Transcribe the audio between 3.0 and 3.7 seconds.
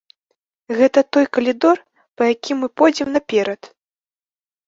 наперад.